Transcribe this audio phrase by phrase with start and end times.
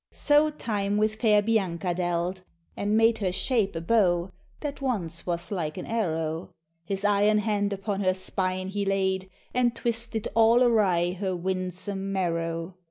[0.13, 2.41] So Time with fair Bianca dealt,
[2.75, 4.31] and made Her shape a bow,
[4.61, 6.49] that once was like an arrow;
[6.83, 12.73] His iron hand upon her spine he laid, And twisted all awry her "winsome marrow."